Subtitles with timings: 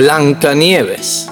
[0.00, 1.28] Blancanieves.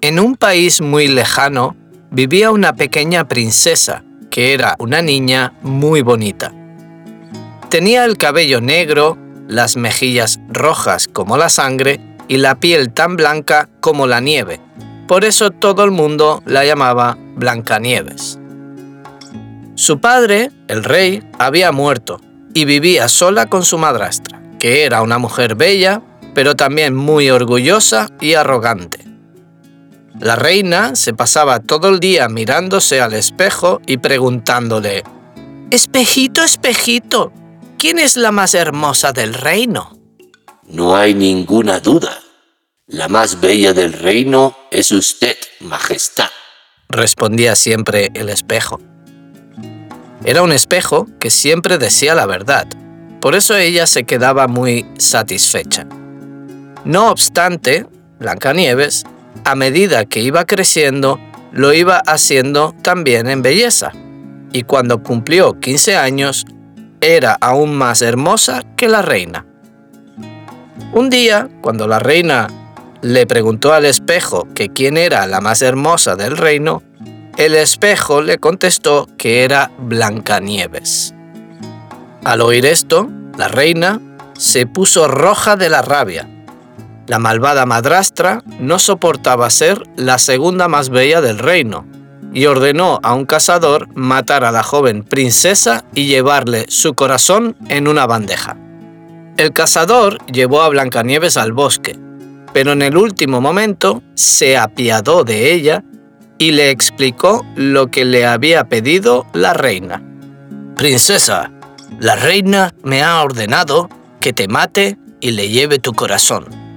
[0.00, 1.76] En un país muy lejano
[2.10, 6.50] vivía una pequeña princesa que era una niña muy bonita.
[7.68, 13.68] Tenía el cabello negro, las mejillas rojas como la sangre y la piel tan blanca
[13.82, 14.58] como la nieve.
[15.06, 18.38] Por eso todo el mundo la llamaba Blancanieves.
[19.74, 22.18] Su padre, el rey, había muerto
[22.54, 26.00] y vivía sola con su madrastra, que era una mujer bella,
[26.34, 29.04] pero también muy orgullosa y arrogante.
[30.18, 35.02] La reina se pasaba todo el día mirándose al espejo y preguntándole,
[35.70, 37.32] Espejito, espejito,
[37.78, 39.96] ¿quién es la más hermosa del reino?
[40.66, 42.18] No hay ninguna duda.
[42.86, 46.28] La más bella del reino es usted, Majestad.
[46.88, 48.80] respondía siempre el espejo.
[50.24, 52.66] Era un espejo que siempre decía la verdad,
[53.20, 55.86] por eso ella se quedaba muy satisfecha.
[56.84, 57.86] No obstante,
[58.18, 59.04] Blancanieves,
[59.44, 61.20] a medida que iba creciendo,
[61.52, 63.92] lo iba haciendo también en belleza,
[64.52, 66.46] y cuando cumplió 15 años,
[67.00, 69.46] era aún más hermosa que la reina.
[70.92, 72.48] Un día, cuando la reina
[73.02, 76.82] le preguntó al espejo que quién era la más hermosa del reino,
[77.36, 81.14] el espejo le contestó que era Blancanieves.
[82.24, 84.00] Al oír esto, la reina
[84.36, 86.28] se puso roja de la rabia.
[87.10, 91.84] La malvada madrastra no soportaba ser la segunda más bella del reino
[92.32, 97.88] y ordenó a un cazador matar a la joven princesa y llevarle su corazón en
[97.88, 98.56] una bandeja.
[99.38, 101.98] El cazador llevó a Blancanieves al bosque,
[102.52, 105.82] pero en el último momento se apiadó de ella
[106.38, 110.00] y le explicó lo que le había pedido la reina.
[110.76, 111.50] Princesa,
[111.98, 113.88] la reina me ha ordenado
[114.20, 116.69] que te mate y le lleve tu corazón.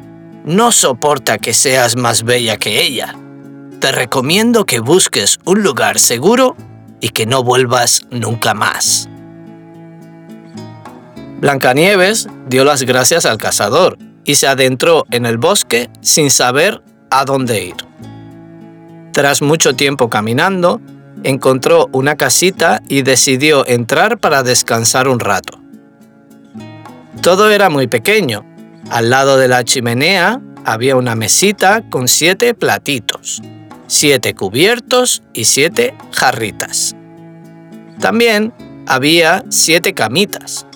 [0.45, 3.15] No soporta que seas más bella que ella.
[3.79, 6.57] Te recomiendo que busques un lugar seguro
[6.99, 9.07] y que no vuelvas nunca más.
[11.39, 17.25] Blancanieves dio las gracias al cazador y se adentró en el bosque sin saber a
[17.25, 17.75] dónde ir.
[19.13, 20.81] Tras mucho tiempo caminando,
[21.23, 25.59] encontró una casita y decidió entrar para descansar un rato.
[27.21, 28.52] Todo era muy pequeño.
[28.93, 33.41] Al lado de la chimenea había una mesita con siete platitos,
[33.87, 36.95] siete cubiertos y siete jarritas.
[37.99, 38.53] También
[38.85, 40.67] había siete camitas.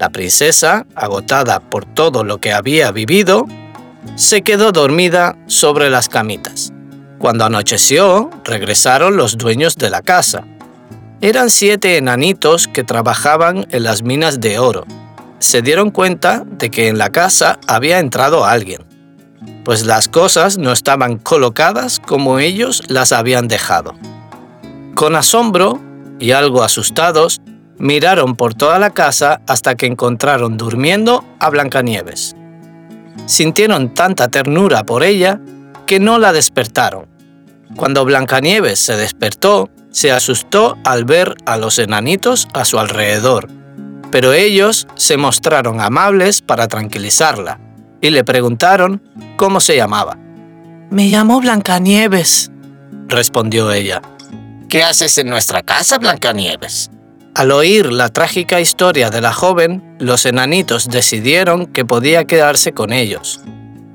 [0.00, 3.46] La princesa, agotada por todo lo que había vivido,
[4.16, 6.72] se quedó dormida sobre las camitas.
[7.20, 10.44] Cuando anocheció, regresaron los dueños de la casa.
[11.20, 14.84] Eran siete enanitos que trabajaban en las minas de oro.
[15.44, 18.80] Se dieron cuenta de que en la casa había entrado alguien,
[19.62, 23.94] pues las cosas no estaban colocadas como ellos las habían dejado.
[24.94, 25.82] Con asombro
[26.18, 27.42] y algo asustados,
[27.76, 32.34] miraron por toda la casa hasta que encontraron durmiendo a Blancanieves.
[33.26, 35.42] Sintieron tanta ternura por ella
[35.86, 37.06] que no la despertaron.
[37.76, 43.50] Cuando Blancanieves se despertó, se asustó al ver a los enanitos a su alrededor,
[44.14, 47.58] pero ellos se mostraron amables para tranquilizarla
[48.00, 49.02] y le preguntaron
[49.36, 50.16] cómo se llamaba.
[50.88, 52.52] Me llamo Blancanieves,
[53.08, 54.02] respondió ella.
[54.68, 56.92] ¿Qué haces en nuestra casa, Blancanieves?
[57.34, 62.92] Al oír la trágica historia de la joven, los enanitos decidieron que podía quedarse con
[62.92, 63.40] ellos,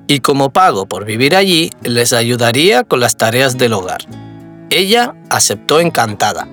[0.07, 4.01] y como pago por vivir allí, les ayudaría con las tareas del hogar.
[4.69, 6.45] Ella aceptó encantada.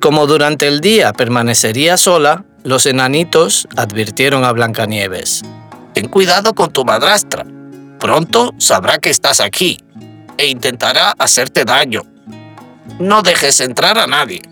[0.00, 5.42] Como durante el día permanecería sola, los enanitos advirtieron a Blancanieves.
[5.92, 7.44] Ten cuidado con tu madrastra.
[7.98, 9.78] Pronto sabrá que estás aquí
[10.36, 12.02] e intentará hacerte daño.
[13.00, 14.42] No dejes entrar a nadie.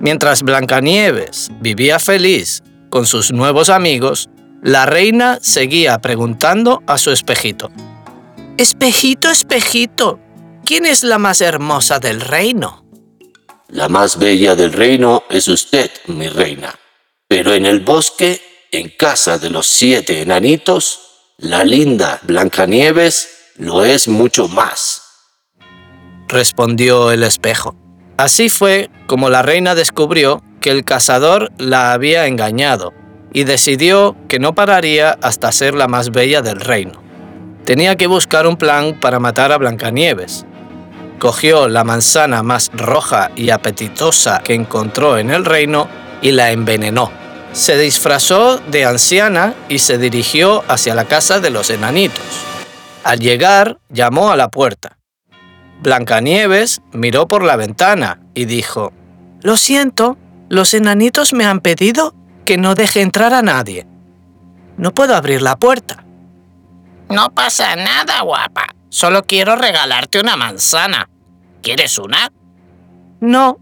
[0.00, 4.28] Mientras Blancanieves vivía feliz con sus nuevos amigos,
[4.62, 7.70] la reina seguía preguntando a su espejito.
[8.58, 10.20] Espejito, espejito,
[10.64, 12.83] ¿quién es la más hermosa del reino?
[13.68, 16.74] La más bella del reino es usted, mi reina.
[17.26, 18.40] Pero en el bosque,
[18.70, 21.00] en casa de los siete enanitos,
[21.38, 25.02] la linda Blancanieves lo es mucho más.
[26.28, 27.74] Respondió el espejo.
[28.16, 32.92] Así fue como la reina descubrió que el cazador la había engañado
[33.32, 37.02] y decidió que no pararía hasta ser la más bella del reino.
[37.64, 40.46] Tenía que buscar un plan para matar a Blancanieves.
[41.24, 45.88] Cogió la manzana más roja y apetitosa que encontró en el reino
[46.20, 47.10] y la envenenó.
[47.54, 52.22] Se disfrazó de anciana y se dirigió hacia la casa de los enanitos.
[53.04, 54.98] Al llegar, llamó a la puerta.
[55.80, 58.92] Blancanieves miró por la ventana y dijo,
[59.40, 60.18] Lo siento,
[60.50, 63.86] los enanitos me han pedido que no deje entrar a nadie.
[64.76, 66.04] No puedo abrir la puerta.
[67.08, 68.66] No pasa nada, guapa.
[68.90, 71.08] Solo quiero regalarte una manzana.
[71.64, 72.30] ¿Quieres una?
[73.20, 73.58] No,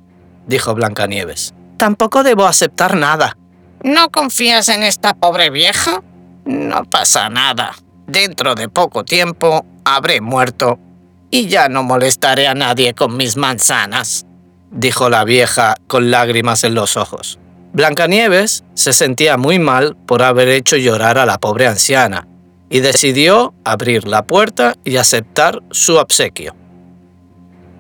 [0.49, 1.55] dijo Blancanieves.
[1.77, 3.37] Tampoco debo aceptar nada.
[3.85, 6.03] ¿No confías en esta pobre vieja?
[6.45, 7.77] No pasa nada.
[8.09, 10.81] Dentro de poco tiempo habré muerto
[11.31, 14.27] y ya no molestaré a nadie con mis manzanas,
[14.73, 17.39] dijo la vieja con lágrimas en los ojos.
[17.73, 22.27] Blancanieves se sentía muy mal por haber hecho llorar a la pobre anciana
[22.69, 26.57] y decidió abrir la puerta y aceptar su obsequio.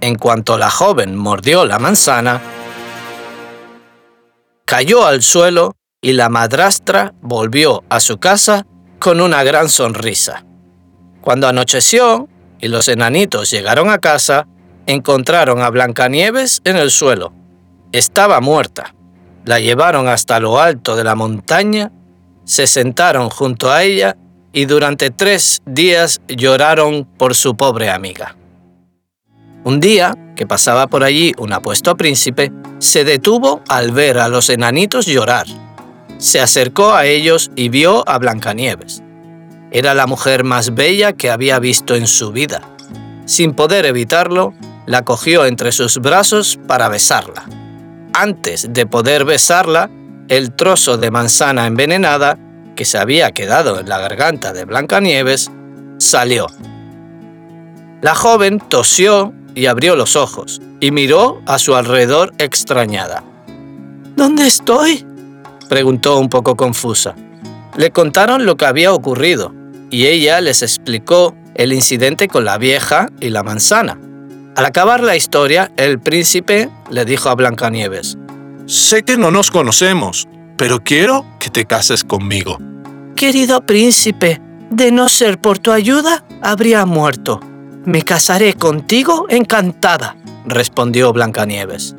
[0.02, 2.42] En cuanto la joven mordió la manzana,
[4.64, 8.66] cayó al suelo y la madrastra volvió a su casa
[8.98, 10.44] con una gran sonrisa.
[11.20, 12.28] Cuando anocheció
[12.58, 14.48] y los enanitos llegaron a casa,
[14.86, 17.32] encontraron a Blancanieves en el suelo.
[17.92, 18.96] Estaba muerta.
[19.44, 21.92] La llevaron hasta lo alto de la montaña,
[22.44, 24.16] se sentaron junto a ella
[24.52, 28.34] y durante tres días lloraron por su pobre amiga.
[29.64, 34.48] Un día, que pasaba por allí un apuesto príncipe, se detuvo al ver a los
[34.50, 35.46] enanitos llorar.
[36.18, 39.02] Se acercó a ellos y vio a Blancanieves.
[39.70, 42.62] Era la mujer más bella que había visto en su vida.
[43.24, 44.54] Sin poder evitarlo,
[44.86, 47.46] la cogió entre sus brazos para besarla
[48.12, 49.90] antes de poder besarla,
[50.28, 52.38] el trozo de manzana envenenada
[52.76, 55.50] que se había quedado en la garganta de Blancanieves
[55.98, 56.46] salió.
[58.00, 63.22] La joven tosió y abrió los ojos y miró a su alrededor extrañada.
[64.16, 65.06] ¿Dónde estoy?
[65.68, 67.14] preguntó un poco confusa.
[67.76, 69.54] Le contaron lo que había ocurrido
[69.90, 73.98] y ella les explicó el incidente con la vieja y la manzana.
[74.54, 78.18] Al acabar la historia, el príncipe le dijo a Blancanieves,
[78.66, 82.58] Sé que no nos conocemos, pero quiero que te cases conmigo.
[83.16, 84.40] Querido príncipe,
[84.70, 87.40] de no ser por tu ayuda, habría muerto.
[87.84, 90.14] Me casaré contigo encantada,
[90.46, 91.96] respondió Blancanieves.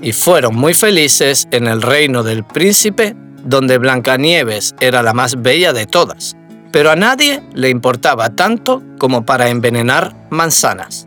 [0.00, 3.14] Y fueron muy felices en el reino del príncipe,
[3.44, 6.36] donde Blancanieves era la más bella de todas,
[6.72, 11.06] pero a nadie le importaba tanto como para envenenar manzanas.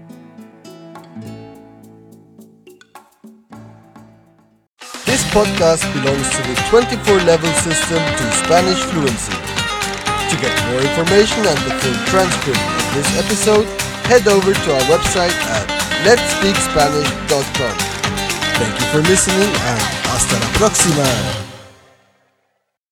[5.05, 9.33] This podcast belongs to the 24 level system to Spanish fluency.
[10.29, 14.81] To get more information and the full transcript of this episode, head over to our
[14.91, 15.65] website at
[16.05, 17.75] letspeakspanish.com.
[18.59, 21.42] Thank you for listening and hasta la próxima!